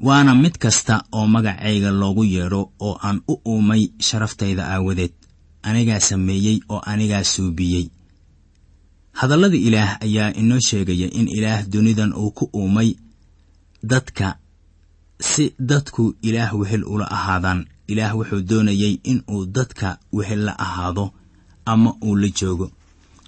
Waana 0.00 0.34
mid 0.34 0.58
kasta 0.58 1.04
oo 1.12 1.26
magacayga 1.26 1.90
loogu 1.90 2.24
yeedho 2.24 2.72
oo 2.80 2.98
aan 3.02 3.20
u 3.28 3.34
uumay 3.44 3.82
sharaftayda 4.00 4.64
aawadeed. 4.74 5.12
Anigaa 5.62 6.00
sameeyey 6.00 6.60
oo 6.68 6.80
anigaa 6.92 7.24
suubiyey 7.24 7.84
hadallada 9.20 9.56
ilaah 9.56 9.90
ayaa 10.06 10.32
inoo 10.40 10.60
sheegaya 10.68 11.08
in 11.18 11.26
ilaah 11.36 11.60
dunidan 11.72 12.12
uu 12.12 12.30
ku 12.38 12.44
uumay 12.58 12.90
dadka 13.92 14.28
si 15.30 15.44
dadku 15.70 16.04
ilaah 16.22 16.52
wehel 16.60 16.84
ula 16.84 17.06
ahaadaan. 17.16 17.60
Ilaah 17.92 18.12
wuxuu 18.18 18.42
doonayey 18.50 18.94
in 19.10 19.18
uu 19.30 19.46
dadka 19.46 19.98
wehel 20.12 20.42
la 20.46 20.54
ahaado 20.58 21.04
ama 21.72 21.90
uu 22.04 22.16
la 22.22 22.28
joogo. 22.38 22.66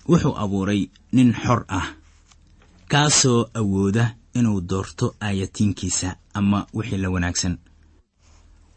Wuxuu 0.08 0.34
abuuray 0.42 0.82
nin 1.12 1.30
xor 1.42 1.64
ah 1.68 1.86
kaasoo 2.88 3.40
awooda 3.54 4.14
inuu 4.34 4.60
doorto 4.60 5.06
aayatiinkiisa 5.20 6.16
ama 6.34 6.66
wixii 6.74 6.98
la 7.02 7.08
wanaagsan. 7.10 7.54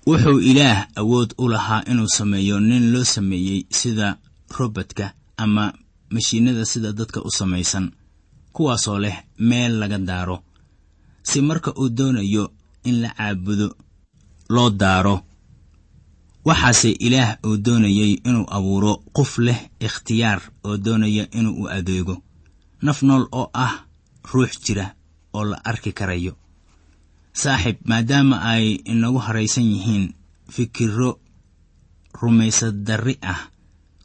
Wuxuu 0.07 0.39
ilaah 0.39 0.87
awood 0.95 1.33
u 1.37 1.47
lahaa 1.49 1.83
inuu 1.91 2.07
sameeyo 2.07 2.59
nin 2.59 2.91
loo 2.93 3.03
sameeyey 3.03 3.65
sida 3.69 4.17
robodka 4.57 5.13
ama 5.37 5.73
mashiinada 6.13 6.65
sida 6.65 6.91
dadka 6.93 7.19
u 7.21 7.29
samaysan 7.31 7.91
kuwaasoo 8.53 8.99
leh 8.99 9.17
meel 9.39 9.73
laga 9.79 9.97
daaro. 9.97 10.37
Si 11.23 11.41
marka 11.41 11.71
uu 11.79 11.89
doonayo 11.89 12.43
in 12.83 13.01
la 13.01 13.09
caabudo 13.17 13.67
loo 14.49 14.69
daaro. 14.69 15.15
Waxaase 16.45 16.89
ilaah 17.05 17.37
uu 17.45 17.57
doonayey 17.65 18.13
inuu 18.27 18.45
abuuro 18.55 18.93
qof 19.13 19.37
leh 19.37 19.59
ikhtiyaar 19.79 20.41
oo 20.63 20.77
doonaya 20.77 21.27
inuu 21.37 21.55
u 21.63 21.67
adeego. 21.69 22.15
Naf 22.81 23.01
nool 23.03 23.25
oo 23.31 23.49
ah 23.53 23.73
ruux 24.31 24.51
jira 24.65 24.95
oo 25.33 25.43
la 25.45 25.57
arki 25.63 25.91
karayo. 25.93 26.33
Saaxiib 27.33 27.77
maadaama 27.89 28.41
ay 28.51 28.65
inagu 28.91 29.19
haraysan 29.19 29.63
yihiin 29.73 30.05
fikirro 30.49 31.19
rumaysad 32.21 32.75
darri 32.87 33.15
ah 33.21 33.39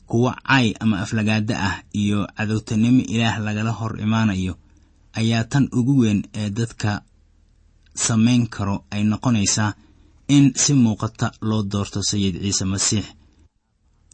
kuwo 0.06 0.30
cay 0.48 0.74
ama 0.80 0.96
aflagaada 1.04 1.54
ah 1.68 1.76
iyo 1.92 2.26
cadowtanimo 2.36 3.02
ilaah 3.14 3.38
lagala 3.46 3.70
hor 3.78 4.00
imaanayo 4.00 4.54
ayaa 5.18 5.44
tan 5.44 5.68
ugu 5.78 5.98
weyn 6.02 6.20
ee 6.34 6.50
dadka 6.50 7.02
samayn 7.94 8.46
karo 8.46 8.84
ay 8.90 9.02
noqonaysaa 9.04 9.74
in 10.28 10.44
si 10.62 10.72
muuqata 10.74 11.32
loo 11.48 11.62
doorto 11.62 12.02
sayid 12.02 12.34
ciise 12.42 12.64
masiix. 12.64 13.04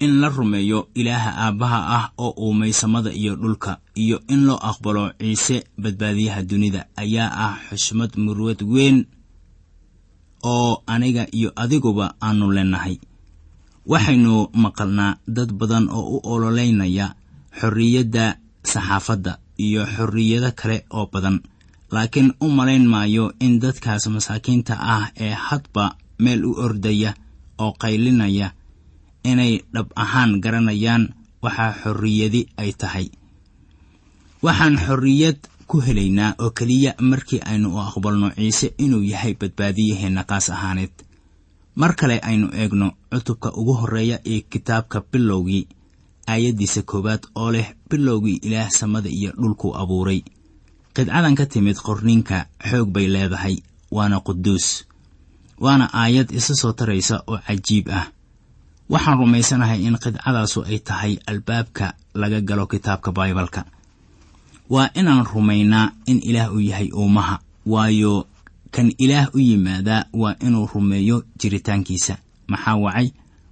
In 0.04 0.20
la 0.20 0.28
rumeeyo 0.28 0.88
ilaaha 0.94 1.30
aabbaha 1.44 1.78
ah 1.96 2.04
oo 2.18 2.30
uumay 2.44 2.72
samada 2.72 3.10
iyo 3.12 3.36
dhulka 3.36 3.78
iyo 3.94 4.16
in 4.28 4.44
loo 4.46 4.58
aqbalo 4.70 5.12
ciise 5.20 5.56
badbaadiyaha 5.82 6.42
dunida 6.42 6.86
ayaa 6.96 7.30
ah 7.46 7.54
xushmad 7.70 8.12
murwad 8.24 8.60
weyn 8.74 9.06
oo 10.44 10.82
aniga 10.86 11.26
iyo 11.38 11.52
adiguba 11.62 12.14
aanu 12.22 12.50
leenahay 12.52 12.96
waxaynu 13.86 14.48
maqalnaa 14.54 15.18
dad 15.26 15.50
badan 15.52 15.88
oo 15.90 16.16
u 16.16 16.20
ololeynaya 16.32 17.06
xorriyadda 17.60 18.36
saxaafadda 18.72 19.38
iyo 19.58 19.82
xorriyado 19.86 20.50
kale 20.60 20.84
oo 20.90 21.06
badan. 21.12 21.40
Laakiin 21.92 22.32
u 22.40 22.46
malayn 22.48 22.86
maayo 22.88 23.32
in 23.40 23.60
dadkaas 23.60 24.06
masaakiinta 24.08 24.74
ah 24.80 25.10
ee 25.20 25.34
hadba 25.46 25.96
meel 26.18 26.44
u 26.44 26.52
ordaya 26.64 27.14
oo 27.58 27.72
qaylinaya 27.82 28.48
inay 29.24 29.60
dhab 29.74 29.88
ahaan 29.96 30.40
garanayaan 30.40 31.04
waxaa 31.42 31.72
xorriyadi 31.82 32.42
ay 32.56 32.72
tahay. 32.72 33.06
Waxaan 34.42 34.76
xorriyad 34.86 35.38
ku 35.66 35.80
helaynaa 35.80 36.34
oo 36.38 36.50
keliya 36.50 36.94
markii 37.00 37.40
aynu 37.50 37.68
u 37.76 37.78
aqbalno 37.80 38.30
ciise 38.36 38.74
inuu 38.78 39.02
yahay 39.12 39.34
badbaadiyaheenna 39.40 40.24
qaas 40.30 40.50
ahaaneed 40.50 40.94
mar 41.76 41.94
kale 41.96 42.18
aynu 42.22 42.48
eegno 42.52 42.92
cutubka 43.10 43.52
ugu 43.52 43.72
horreeya 43.80 44.18
ee 44.32 44.40
kitaabka 44.40 45.02
bilowgii 45.12 45.66
aayaddiisa 46.28 46.82
koowaad 46.82 47.22
oo 47.34 47.50
leh 47.52 47.68
bilowgii 47.90 48.38
ilaah 48.46 48.70
samada 48.70 49.08
iyo 49.08 49.32
dhulkuu 49.40 49.76
abuuray. 49.76 50.20
Qidcadan 50.94 51.34
ka 51.34 51.46
timid 51.46 51.76
qorniinka 51.76 52.46
xoog 52.70 52.88
bay 52.94 53.06
leedahay 53.08 53.56
waana 53.90 54.20
quduus 54.20 54.84
waana 55.60 55.88
aayad 55.94 56.30
isa 56.30 56.54
soo 56.54 56.72
taraysa 56.72 57.22
oo 57.26 57.38
cajiib 57.46 57.88
ah. 57.90 58.06
Waxaan 58.92 59.18
rumaysanahay 59.18 59.80
in 59.88 59.96
qidcadaasu 59.98 60.64
ay 60.68 60.78
tahay 60.78 61.18
albaabka 61.26 61.94
laga 62.14 62.40
galo 62.40 62.66
kitaabka 62.66 63.12
baibalka. 63.12 63.64
Waa 64.70 64.90
inaan 64.94 65.24
rumaynaa 65.26 65.92
in 66.06 66.20
ilaah 66.22 66.52
uu 66.52 66.60
yahay 66.60 66.90
uumaha 66.92 67.40
waayo 67.66 68.26
kan 68.74 68.88
ilaah 68.98 69.26
u 69.34 69.38
yimaadaa 69.38 70.04
waa 70.12 70.34
inuu 70.46 70.66
rumeeyo 70.74 71.16
jiritaankiisa. 71.40 72.14
Maxaa 72.50 72.76
wacay? 72.84 73.08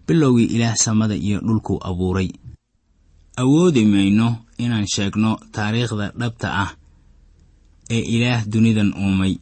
Bilowgii 0.06 0.48
ilaah 0.56 0.76
samada 0.76 1.14
iyo 1.14 1.38
dhulkuu 1.40 1.78
abuuray. 1.88 2.28
Awoodi 3.36 3.84
mayno 3.84 4.36
inaan 4.58 4.86
sheegno 4.94 5.38
taariikhda 5.52 6.12
dhabta 6.20 6.48
ah 6.62 6.70
ee 7.90 8.00
ilaah 8.16 8.44
dunidan 8.52 8.92
uumay. 9.02 9.34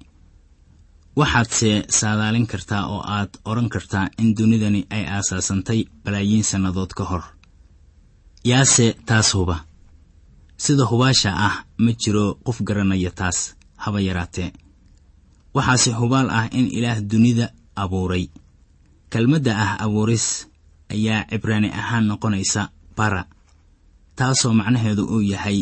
Waxaadse 1.16 1.70
saadaalin 1.98 2.46
kartaa 2.46 2.86
oo 2.86 3.00
aad 3.16 3.30
odhan 3.44 3.68
kartaa 3.68 4.08
in 4.18 4.34
dunidani 4.36 4.86
ay 4.90 5.04
aasaasantay 5.06 5.80
balaayiin 6.04 6.44
sannadood 6.44 6.92
ka 6.98 7.04
hor. 7.04 7.22
Yaase 8.44 8.86
taas 9.06 9.34
huba. 9.34 9.56
Sida 10.56 10.84
hubaasha 10.90 11.30
ah 11.46 11.54
ma 11.78 11.92
jiro 12.02 12.34
qof 12.44 12.58
garanaya 12.62 13.10
taas 13.10 13.38
haba 13.76 14.00
yaraatee 14.00 14.52
waxaase 15.58 15.90
hubaal 15.98 16.28
ah 16.30 16.46
in 16.58 16.66
ilaah 16.70 16.98
dunida 17.10 17.46
abuuray. 17.82 18.24
Kelmadda 19.12 19.52
ah 19.64 19.72
abuuris 19.84 20.26
ayaa 20.94 21.26
cibraani 21.30 21.68
ahaan 21.80 22.04
noqonaysa 22.10 22.62
bara 22.96 23.22
taasoo 24.18 24.52
macnaheedu 24.58 25.02
uu 25.14 25.22
yahay 25.32 25.58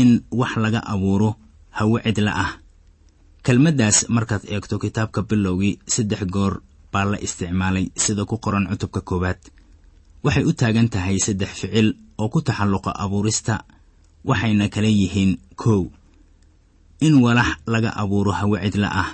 in 0.00 0.10
wax 0.40 0.52
laga 0.64 0.80
abuuro 0.92 1.30
hawo 1.76 1.96
cidla 2.04 2.32
ah. 2.44 2.50
Kelmaddaas 3.42 3.98
markaad 4.14 4.42
eegto 4.52 4.78
kitaabka 4.78 5.20
bilowgii 5.28 5.74
saddex 5.94 6.22
goor 6.34 6.54
baa 6.92 7.04
la 7.10 7.18
isticmaalay 7.26 7.86
sida 8.02 8.22
ku 8.30 8.36
qoran 8.44 8.68
cutubka 8.70 9.00
koowaad. 9.08 9.40
Waxay 10.24 10.44
u 10.44 10.52
taagan 10.60 10.88
tahay 10.92 11.16
saddex 11.26 11.50
ficil 11.60 11.88
oo 12.20 12.28
ku 12.32 12.38
taxalluqa 12.46 12.90
abuurista 13.02 13.64
waxayna 14.28 14.68
kala 14.74 14.88
yihiin 15.00 15.32
kow 15.56 15.82
in 17.00 17.14
walax 17.24 17.50
laga 17.72 17.90
abuuro 18.02 18.32
hawo 18.38 18.56
cidla 18.60 18.88
ah 19.02 19.10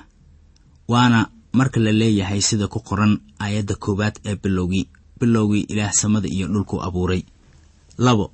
waana 0.88 1.20
marka 1.52 1.80
la 1.80 1.92
leeyahay 1.92 2.40
sida 2.40 2.68
ku 2.68 2.80
qoran 2.88 3.12
aayadda 3.38 3.74
koowaad 3.84 4.16
ee 4.24 4.36
bilowgii 4.42 4.88
bilowgii 5.20 5.64
ilaah 5.72 5.92
samada 5.92 6.28
iyo 6.28 6.46
dhulku 6.48 6.76
abuuray. 6.82 7.22
Labo 7.98 8.32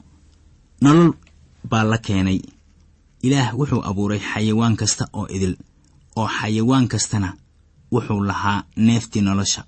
nolol 0.80 1.12
baa 1.70 1.84
la 1.84 1.98
keenay. 1.98 2.40
Ilaah 3.22 3.54
wuxuu 3.58 3.82
abuuray 3.90 4.18
xayawaan 4.30 4.76
kasta 4.76 5.04
oo 5.12 5.26
idil 5.36 5.54
oo 6.16 6.28
xayawaan 6.38 6.88
kastana 6.88 7.28
wuxuu 7.92 8.20
lahaa 8.28 8.64
neeftii 8.76 9.22
nolosha. 9.22 9.62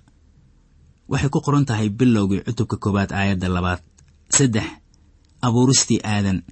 Waxay 1.09 1.31
ku 1.31 1.41
qoran 1.41 1.65
tahay 1.69 1.89
bilowgii 1.89 2.43
cutubka 2.47 2.77
koowaad 2.77 3.13
aayadda 3.13 3.49
labaad. 3.49 3.81
Saddex 4.37 4.67
abuuristii 5.43 6.01
aadan. 6.05 6.43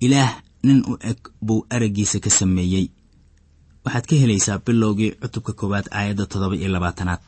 Ilaah 0.00 0.42
nin 0.62 0.82
u 0.90 0.98
eg 1.00 1.18
buu 1.46 1.66
araggiisa 1.70 2.18
ka 2.20 2.30
sameeyey 2.30 2.86
waxaad 3.84 4.04
ka 4.08 4.16
helaysaa 4.22 4.58
bilowgii 4.66 5.10
cutubka 5.22 5.52
koowaad 5.52 5.86
aayadda 5.90 6.26
toddoba 6.26 6.56
iyo 6.56 6.68
labaatanaad. 6.68 7.20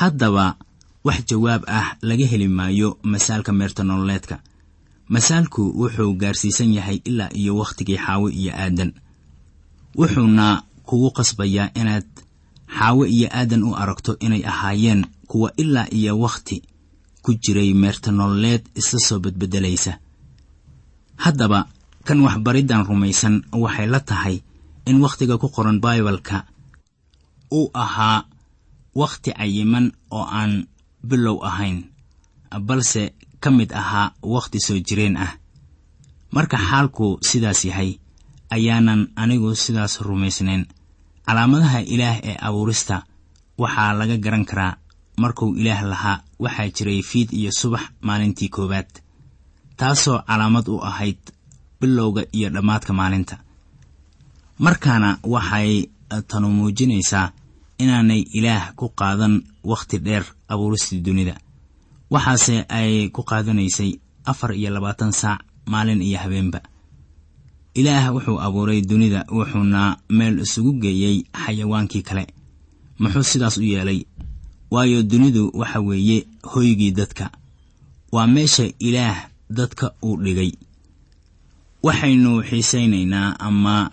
Haddaba 0.00 0.56
wax 1.04 1.18
jawaab 1.30 1.62
ah 1.78 1.96
laga 2.02 2.26
heli 2.26 2.48
maayo 2.48 2.98
masaalka 3.02 3.52
meerta 3.52 3.82
nololeedka. 3.84 4.36
Masaalku 5.08 5.62
wuxuu 5.80 6.12
gaarsiisan 6.20 6.74
yahay 6.74 6.98
ilaa 7.04 7.30
iyo 7.40 7.56
wakhtigii 7.56 7.98
xaawe 8.04 8.28
iyo 8.32 8.52
aadan. 8.54 8.92
Wuxuuna 9.98 10.62
kugu 10.88 11.10
qasbayaa 11.10 11.70
inaad 11.80 12.06
xaawe 12.78 13.04
iyo 13.16 13.28
aadan 13.38 13.62
u 13.64 13.74
aragto 13.76 14.16
inay 14.20 14.42
ahaayeen 14.52 15.06
kuwa 15.26 15.52
ilaa 15.56 15.86
iyo 15.90 16.18
wakhti 16.20 16.62
ku 17.22 17.34
jiray 17.34 17.74
meerta 17.74 18.10
nololeed 18.12 18.62
isla 18.74 18.98
soo 19.00 19.18
bedbedelaysa. 19.18 19.98
Haddaba 21.16 21.66
kan 22.04 22.20
waxbariddan 22.20 22.86
rumaysan 22.86 23.42
waxay 23.52 23.86
la 23.86 24.00
tahay 24.00 24.36
in 24.86 24.96
wakhtiga 25.04 25.38
ku 25.42 25.48
qoran 25.54 25.78
baibalka 25.84 26.46
uu 27.52 27.70
ahaa 27.74 28.24
wakhti 29.00 29.30
cayiman 29.38 29.86
oo 30.10 30.24
aan 30.38 30.52
bilow 31.08 31.38
ahayn 31.48 31.78
balse 32.68 33.02
ka 33.42 33.50
mid 33.50 33.70
ahaa 33.72 34.12
wakhti 34.22 34.58
soo 34.66 34.78
jireen 34.86 35.16
ah. 35.16 35.32
Marka 36.34 36.56
xaalku 36.68 37.18
sidaas 37.28 37.64
yahay 37.64 37.90
ayaanan 38.50 39.12
anigu 39.16 39.54
sidaas 39.54 40.00
rumaysnayn. 40.06 40.62
Calaamadaha 41.26 41.80
ilaah 41.94 42.16
ee 42.30 42.36
abuurista 42.46 42.96
waxaa 43.58 43.92
laga 43.98 44.16
garan 44.24 44.44
karaa 44.50 44.78
markuu 45.22 45.54
ilaah 45.60 45.82
lahaa 45.92 46.22
waxaa 46.38 46.68
jiray 46.76 47.02
fiid 47.02 47.28
iyo 47.32 47.50
subax 47.60 47.84
maalintii 48.06 48.48
koowaad 48.48 48.90
taasoo 49.76 50.18
calaamad 50.28 50.66
u 50.68 50.76
ahayd 50.90 51.20
bilowga 51.80 52.22
iyo 52.32 52.48
dhammaadka 52.54 52.92
maalinta 52.92 53.36
markaana 54.58 55.18
waxay 55.22 55.88
tanu 56.28 56.48
muujinaysaa 56.50 57.32
inaanay 57.78 58.20
ilaah 58.38 58.74
ku 58.74 58.88
qaadan 58.88 59.42
wakhti 59.64 59.98
dheer 59.98 60.24
abuuristii 60.48 61.00
dunida. 61.00 61.34
Waxaase 62.10 62.64
ay 62.68 63.08
ku 63.10 63.22
qaadanaysay 63.22 63.98
afar 64.24 64.54
iyo 64.54 64.70
labaatan 64.70 65.12
saac 65.12 65.40
maalin 65.66 66.02
iyo 66.02 66.18
habeenba. 66.18 66.60
Ilaah 67.74 68.14
wuxuu 68.14 68.40
abuuray 68.40 68.80
dunida 68.82 69.26
wuxuuna 69.28 69.96
meel 70.08 70.38
isugu 70.40 70.72
geeyey 70.80 71.24
xayawaankii 71.32 72.02
kale. 72.02 72.26
Muxuu 72.98 73.22
sidaas 73.22 73.56
u 73.58 73.62
yeelay 73.62 74.06
waayo 74.70 75.02
dunidu 75.02 75.50
waxa 75.54 75.80
weeye 75.80 76.26
hoygii 76.42 76.90
dadka. 76.92 77.30
Waa 78.12 78.26
meesha 78.26 78.64
ilaah 78.78 79.28
dadka 79.50 79.92
uu 80.02 80.16
dhigay. 80.22 80.52
Waxaynu 81.82 82.42
xiisaynaynaa 82.42 83.36
ama 83.38 83.90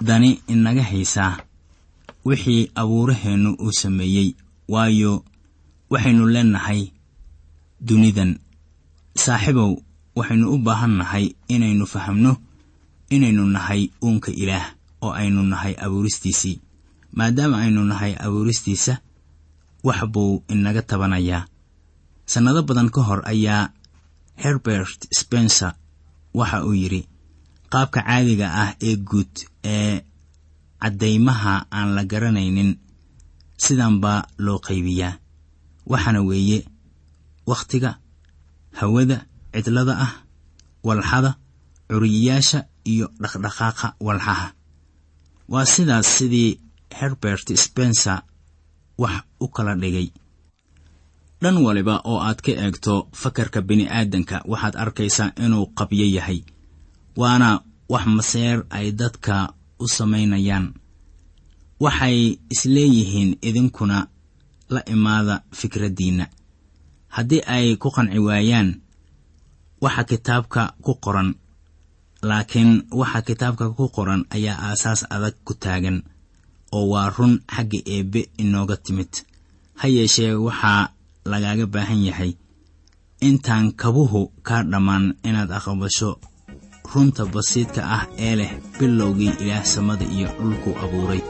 dani 0.00 0.40
inaga 0.46 0.82
haysaa 0.82 1.38
wixii 2.24 2.70
abuuraheennu 2.74 3.54
uu 3.60 3.72
sameeyey 3.72 4.34
waayo 4.68 5.24
waxaynu 5.90 6.26
leennahay 6.26 6.88
dunidan. 7.80 8.38
Saaxiibow 9.16 9.72
waxaynu 10.16 10.52
u 10.54 10.58
baahan 10.58 10.94
nahay 11.00 11.34
inaynu 11.48 11.86
fahamno 11.86 12.36
inaynu 13.10 13.44
nahay 13.46 13.88
uunka 14.04 14.30
ilaah 14.32 14.66
oo 15.02 15.12
aynu 15.12 15.42
nahay 15.42 15.74
abuuristiisii. 15.84 16.60
Maadaama 17.12 17.58
aynu 17.62 17.84
nahay 17.84 18.12
abuuristiisa 18.18 18.98
wax 19.84 20.04
buu 20.12 20.42
inaga 20.48 20.82
tabanayaa. 20.82 21.46
Sannado 22.26 22.62
badan 22.62 22.90
ka 22.90 23.00
hor 23.02 23.22
ayaa 23.24 23.70
herbert 24.36 25.06
spencer 25.18 25.72
waxa 26.34 26.64
uu 26.66 26.74
yidhi 26.74 27.06
qaabka 27.70 28.02
caadiga 28.02 28.46
ah 28.62 28.70
ee 28.82 28.96
guud 28.96 29.32
ee 29.74 29.94
caddaymaha 30.82 31.54
aan 31.76 31.88
la 31.96 32.02
garanaynin 32.10 32.70
sidan 33.64 33.94
baa 34.02 34.20
loo 34.44 34.58
qaybiyaa. 34.66 35.18
Waxaana 35.90 36.20
weeye 36.28 36.58
wakhtiga 37.50 37.90
hawada 38.78 39.18
cidlada 39.54 39.94
ah 40.06 40.12
walxada 40.86 41.30
curiyayaasha 41.90 42.58
iyo 42.92 43.06
dhaqdhaqaaqa 43.22 43.88
walxaha. 44.06 44.48
Waa 45.52 45.64
sidaas 45.74 46.06
sidii 46.18 46.50
herbert 46.98 47.46
spencer 47.64 48.18
wax 49.02 49.16
u 49.40 49.46
kala 49.48 49.74
dhigay. 49.82 50.08
Dhan 51.42 51.56
waliba 51.66 51.94
oo 52.10 52.18
aad 52.28 52.40
ka 52.44 52.52
eegto 52.52 52.94
fakarka 53.20 53.60
bini'aadanka 53.68 54.36
waxaad 54.50 54.74
arkaysaa 54.82 55.30
inuu 55.44 55.66
qabyo 55.78 56.06
yahay 56.16 56.40
waana 57.20 57.48
wax 57.92 58.04
maseer 58.16 58.58
ay 58.70 58.86
dadka 59.00 59.36
u 59.78 59.84
samaynayaan. 59.96 60.66
Waxay 61.80 62.38
isleeyihiin 62.54 63.30
idinkuna 63.48 63.98
la 64.74 64.80
imaada 64.94 65.34
fikraddiinna 65.58 66.26
haddii 67.14 67.42
ay 67.46 67.76
ku 67.82 67.88
qanci 67.96 68.18
waayaan 68.26 68.68
waxa 69.84 70.02
kitaabka 70.10 70.62
ku 70.84 70.92
qoran 71.04 71.30
laakiin 72.28 72.70
waxa 73.00 73.20
kitaabka 73.28 73.64
ku 73.76 73.84
qoran 73.96 74.22
ayaa 74.36 74.58
aasaas 74.68 75.00
adag 75.14 75.34
ku 75.46 75.52
taagan 75.54 75.98
oo 76.76 76.84
waa 76.92 77.10
run 77.16 77.34
xagga 77.54 77.78
eebbe 77.94 78.20
inooga 78.42 78.76
timid. 78.84 79.12
Ha 79.80 79.86
yeeshee 79.96 80.32
waxaa 80.46 80.82
lagaaga 81.30 81.66
baahan 81.74 82.02
yahay 82.08 82.32
intaan 83.28 83.66
kabuhu 83.80 84.20
kaa 84.46 84.62
dhammaan 84.70 85.04
inaad 85.28 85.50
aqbasho 85.58 86.10
runta 86.94 87.22
basiidka 87.34 87.80
ah 87.96 88.04
ee 88.26 88.34
leh 88.40 88.52
bilowgii 88.78 89.32
ilaah 89.42 89.64
samada 89.74 90.04
iyo 90.16 90.28
dhulku 90.38 90.70
abuuray 90.84 91.20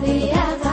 Be 0.00 0.63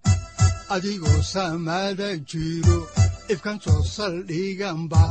adigoo 0.70 1.22
samaada 1.22 2.16
jiro 2.30 2.86
ifkaan 3.28 3.58
soo 3.60 3.82
saldhiganba 3.82 5.02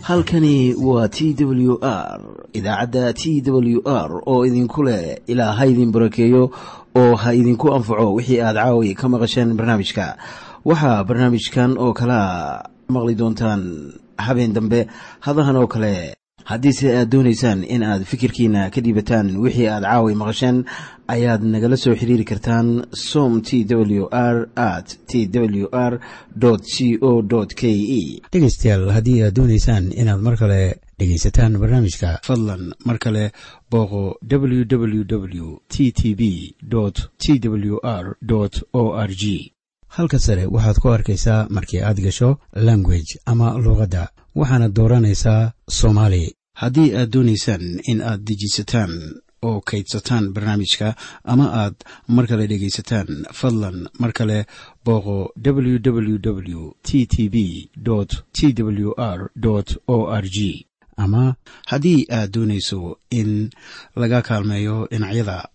halkani 0.00 0.74
waa 0.74 1.08
t 1.08 1.34
w 1.38 1.78
r 1.82 2.20
idaacadda 2.52 3.12
t 3.12 3.42
w 3.46 3.80
r 3.86 4.10
oo 4.26 4.46
idinku 4.46 4.82
leh 4.82 5.18
ilaa 5.26 5.52
ha 5.52 5.66
idin 5.66 5.92
barakeeyo 5.92 6.50
oo 6.96 7.14
ha 7.16 7.34
idinku 7.34 7.74
anfaco 7.74 8.14
wixii 8.14 8.40
aad 8.40 8.56
caawi 8.56 8.94
ka 8.94 9.08
maqasheen 9.08 9.54
barnaamijka. 9.54 10.16
Waxaa 10.64 11.04
barnaamijkan 11.04 11.78
oo 11.78 11.92
kalaa 11.92 12.62
maqli 12.88 13.14
doontaan 13.14 13.62
habeen 14.18 14.52
dambe 14.52 14.86
hadahan 15.20 15.56
oo 15.56 15.66
kale 15.66 16.14
haddiise 16.44 16.86
aad 16.98 17.08
doonaysaan 17.10 17.64
in 17.64 17.82
aad 17.82 18.02
fikirkiina 18.04 18.70
ka 18.70 18.80
dhiibataan 18.80 19.36
wixii 19.44 19.68
aad 19.68 19.82
caawi 19.84 20.14
maqasheen 20.14 20.64
ayaad 21.14 21.42
nagala 21.52 21.76
soo 21.76 21.94
xiriiri 22.00 22.24
kartaan 22.24 22.68
som 22.92 23.40
t 23.42 23.64
w 23.68 24.08
r 24.10 24.48
at 24.56 24.88
t 25.08 25.26
w 25.32 25.68
r 25.72 26.00
c 26.74 26.98
o 27.00 27.22
k 27.60 27.62
e 28.00 28.20
dhegaystayaal 28.32 28.90
haddii 28.96 29.22
aad 29.22 29.34
doonaysaan 29.38 29.92
inaad 29.92 30.20
mar 30.26 30.36
kale 30.36 30.60
dhegaysataan 30.98 31.58
barnaamijka 31.62 32.20
fadlan 32.28 32.72
mar 32.84 32.98
kale 32.98 33.24
booqo 33.70 34.02
www 34.30 35.46
t 35.68 35.92
t 35.92 36.14
b 36.14 36.22
t 37.18 37.48
w 37.48 37.78
r 37.82 38.16
o 38.72 38.84
r 39.08 39.10
g 39.22 39.53
halka 39.96 40.18
sare 40.18 40.44
waxaad 40.54 40.76
ku 40.82 40.88
arkaysaa 40.96 41.46
markii 41.56 41.80
aad 41.82 41.98
gasho 42.06 42.30
language 42.68 43.10
ama 43.30 43.48
luuqadda 43.64 44.02
waxaana 44.38 44.68
dooranaysaa 44.76 45.52
soomaali 45.78 46.24
haddii 46.62 46.90
aad 46.98 47.10
doonaysaan 47.14 47.64
in 47.90 48.00
aad 48.10 48.20
dejisataan 48.28 48.92
oo 49.48 49.58
kaydsataan 49.68 50.24
barnaamijka 50.34 50.88
ama 51.32 51.46
aad 51.62 51.74
mar 52.14 52.26
kale 52.30 52.44
dhegaysataan 52.50 53.08
fadlan 53.38 53.76
mar 54.00 54.12
kale 54.18 54.38
booqo 54.84 55.16
www 55.46 56.60
t 56.86 57.06
t 57.12 57.14
b 57.34 57.36
t 58.36 58.38
w 58.86 58.90
r 59.16 59.20
o 59.94 59.96
r 60.22 60.24
g 60.36 60.38
ama 60.96 61.34
haddii 61.70 62.06
aad 62.18 62.30
doonayso 62.34 62.80
in 63.10 63.50
laga 64.00 64.22
kaalmeeyo 64.28 64.76
dhinacyada 64.90 65.38